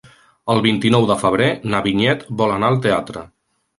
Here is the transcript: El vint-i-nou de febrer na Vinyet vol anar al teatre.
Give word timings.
El 0.53 0.61
vint-i-nou 0.65 1.05
de 1.11 1.17
febrer 1.23 1.49
na 1.73 1.81
Vinyet 1.89 2.25
vol 2.41 2.55
anar 2.57 2.73
al 2.75 2.81
teatre. 2.87 3.23